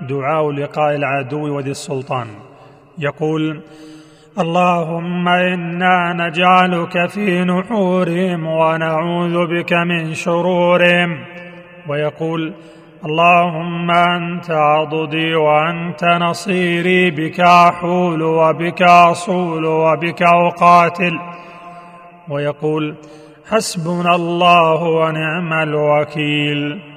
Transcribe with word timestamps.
دعاء 0.00 0.50
لقاء 0.50 0.96
العدو 0.96 1.56
وذي 1.56 1.70
السلطان. 1.70 2.26
يقول 2.98 3.60
اللهم 4.38 5.28
إنا 5.28 6.12
نجعلك 6.12 7.10
في 7.10 7.44
نحورهم 7.44 8.46
ونعوذ 8.46 9.46
بك 9.46 9.72
من 9.72 10.14
شرورهم. 10.14 11.24
ويقول 11.88 12.52
اللهم 13.04 13.90
أنت 13.90 14.50
عضدي 14.50 15.34
وأنت 15.34 16.04
نصيري 16.04 17.10
بك 17.10 17.40
أحول 17.40 18.22
وبك 18.22 18.82
أصول 18.82 19.64
وبك 19.64 20.22
أقاتل. 20.22 21.18
ويقول 22.30 22.94
حسبنا 23.50 24.14
الله 24.14 24.82
ونعم 24.82 25.52
الوكيل. 25.52 26.93